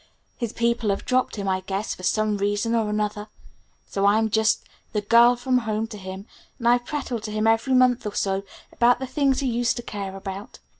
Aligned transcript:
His 0.35 0.51
people 0.51 0.89
have 0.89 1.05
dropped 1.05 1.35
him, 1.35 1.47
I 1.47 1.59
guess, 1.59 1.93
for 1.93 2.01
some 2.01 2.37
reason 2.37 2.73
or 2.73 2.89
other; 2.99 3.27
so 3.85 4.07
I'm 4.07 4.31
just 4.31 4.63
'the 4.93 5.01
girl 5.01 5.35
from 5.35 5.59
home' 5.59 5.85
to 5.89 5.97
him, 5.99 6.25
and 6.57 6.67
I 6.67 6.79
prattle 6.79 7.19
to 7.19 7.29
him 7.31 7.45
every 7.45 7.75
month 7.75 8.07
or 8.07 8.15
so 8.15 8.41
about 8.73 8.97
the 8.97 9.05
things 9.05 9.41
he 9.41 9.47
used 9.47 9.77
to 9.77 9.83
care 9.83 10.15
about. 10.15 10.57